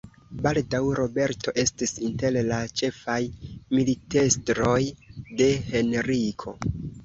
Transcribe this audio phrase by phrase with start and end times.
[0.45, 3.19] Baldaŭ Roberto estis inter la ĉefaj
[3.77, 4.81] militestroj
[5.45, 6.61] de Henriko.